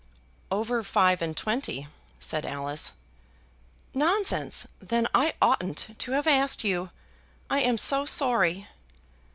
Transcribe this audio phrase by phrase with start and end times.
[0.49, 1.85] "Over five and twenty,"
[2.19, 2.93] said Alice.
[3.93, 6.89] "Nonsense; then I oughtn't to have asked you.
[7.51, 8.67] I am so sorry."